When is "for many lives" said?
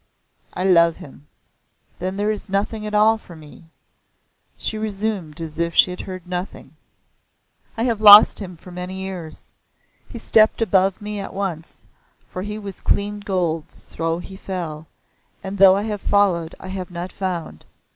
8.57-9.51